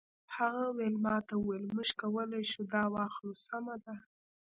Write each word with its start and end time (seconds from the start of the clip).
هغه 0.35 0.65
ویلما 0.77 1.15
ته 1.27 1.33
وویل 1.37 1.65
موږ 1.75 1.89
کولی 2.01 2.43
شو 2.51 2.61
دا 2.73 2.83
واخلو 2.93 3.33
سمه 3.47 3.75
ده 3.83 3.93